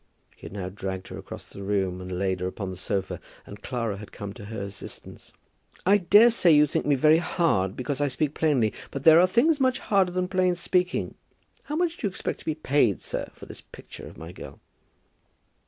[0.35, 3.61] He had now dragged her across the room, and laid her upon the sofa, and
[3.61, 5.31] Clara had come to her assistance.
[5.85, 9.59] "I daresay you think me very hard because I speak plainly, but there are things
[9.59, 11.13] much harder than plain speaking.
[11.65, 14.59] How much do you expect to be paid, sir, for this picture of my girl?"